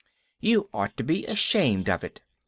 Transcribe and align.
"You 0.39 0.67
ought 0.73 0.97
to 0.97 1.03
be 1.03 1.27
ashamed 1.27 1.87
of 1.87 2.03
it." 2.03 2.21